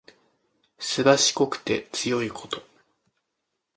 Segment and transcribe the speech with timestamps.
[0.79, 2.63] すばしこくて強いこと。